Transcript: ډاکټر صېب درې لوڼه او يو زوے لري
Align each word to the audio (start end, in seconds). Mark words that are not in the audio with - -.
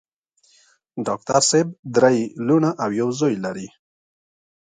ډاکټر 1.05 1.41
صېب 1.49 1.67
درې 1.95 2.17
لوڼه 2.47 2.71
او 2.83 2.89
يو 2.99 3.07
زوے 3.19 3.35
لري 3.45 3.67